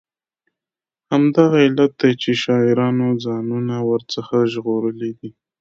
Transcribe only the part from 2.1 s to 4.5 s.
چې شاعرانو ځانونه ور څخه